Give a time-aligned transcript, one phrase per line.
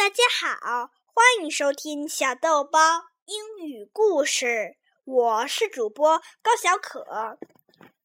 [0.00, 2.80] 大家好，欢迎收听小豆包
[3.26, 4.78] 英语故事。
[5.04, 7.04] 我是主播高小可。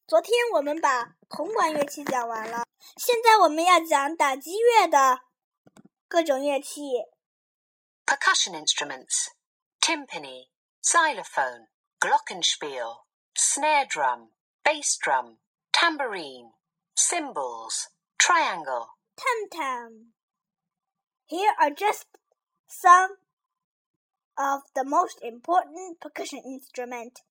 [0.06, 2.66] 昨天我们把铜管乐器讲完了，
[2.98, 5.22] 现在我们要讲打击乐的
[6.10, 6.82] 各种乐器。
[8.06, 9.28] Percussion instruments:
[9.80, 10.50] timpani,
[10.84, 11.70] xylophone,
[12.02, 13.06] glockenspiel,
[13.38, 14.32] snare drum,
[14.66, 15.38] bass drum,
[15.72, 16.56] tambourine,
[16.98, 17.88] cymbals,
[18.18, 18.98] triangle.
[19.16, 20.15] Tam tam.
[21.28, 22.06] Here are just
[22.68, 23.18] some
[24.38, 27.22] of the most important percussion instruments.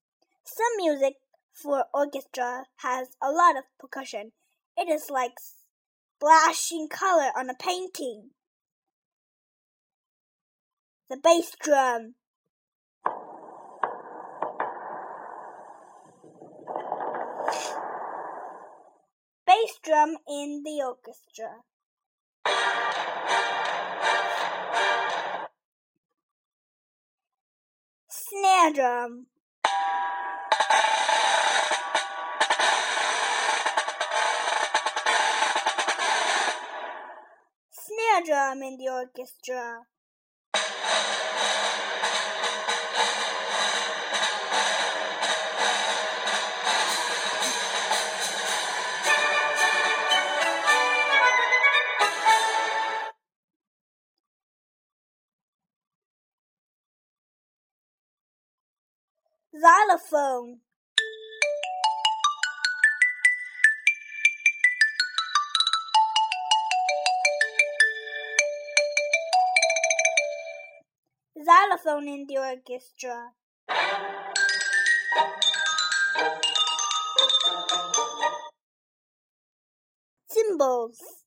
[0.42, 1.14] Some music
[1.52, 4.32] for orchestra has a lot of percussion.
[4.76, 8.30] It is like splashing color on a painting.
[11.08, 12.14] The bass drum.
[19.46, 21.62] Bass drum in the orchestra.
[28.64, 29.26] Snare drum.
[37.70, 39.93] Snare drum in the orchestra.
[59.54, 60.58] Xylophone
[71.44, 73.32] xylophone in the orchestra.
[80.28, 81.23] Cymbals.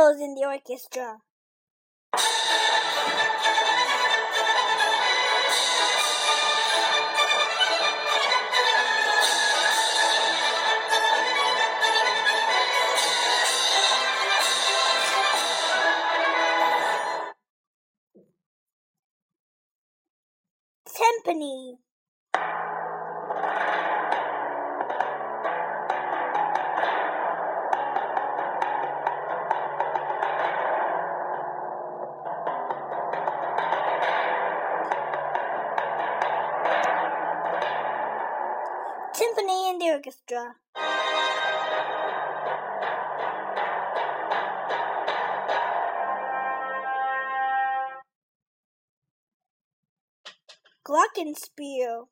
[0.00, 1.18] Cymbals in the orchestra.
[20.86, 21.89] Timpani.
[39.20, 40.54] Timpani in the orchestra.
[50.82, 52.06] Glockenspiel.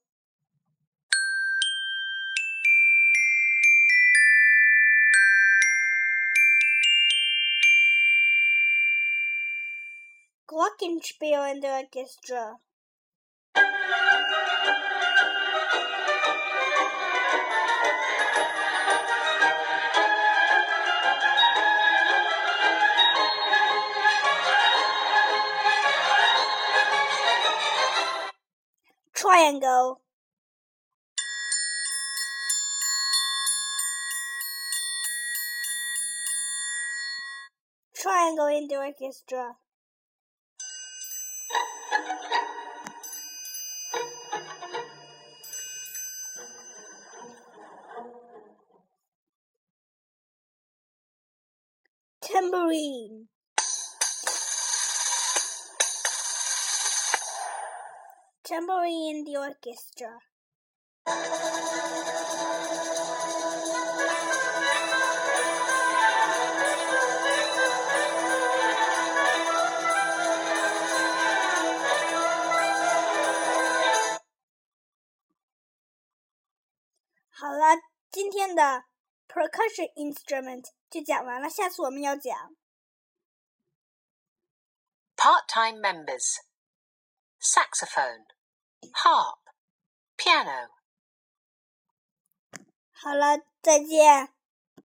[10.46, 12.58] Glockenspiel in the orchestra.
[29.28, 30.00] Triangle.
[37.94, 39.56] Triangle in the orchestra.
[52.22, 53.28] Tambourine
[58.47, 60.19] tambourine in the orchestra.
[79.27, 82.55] percussion instrument 就讲完了，下次我们要讲
[85.15, 86.37] part-time members
[87.39, 88.25] saxophone
[88.92, 89.38] Harp,
[90.16, 90.70] piano.
[92.92, 94.37] 好了，再见。